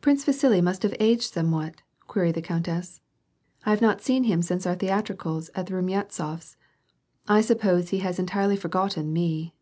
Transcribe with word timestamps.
"Prince 0.00 0.24
Vasili 0.24 0.62
must 0.62 0.82
have 0.82 0.94
aged 0.98 1.30
somewhat," 1.34 1.82
queried 2.06 2.36
the 2.36 2.40
countess." 2.40 3.02
I 3.66 3.70
have 3.70 3.82
not 3.82 4.00
seen 4.00 4.24
him 4.24 4.40
since 4.40 4.64
our 4.66 4.74
theatricals 4.74 5.50
at 5.54 5.66
the 5.66 5.74
Rumyantsofs. 5.74 6.56
I 7.28 7.42
suppose 7.42 7.90
he 7.90 7.98
has 7.98 8.18
entirely 8.18 8.56
forgotten 8.56 9.12
me. 9.12 9.52